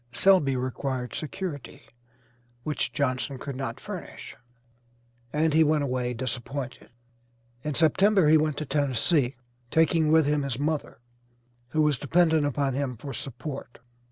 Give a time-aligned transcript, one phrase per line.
[0.11, 1.83] Selby required security,
[2.63, 4.35] which Johnson could not furnish,
[5.31, 6.89] and he went away disappointed.
[7.63, 9.35] In September he went to Tennessee,
[9.69, 11.01] taking with him his mother,
[11.67, 13.77] who was dependent upon him for support.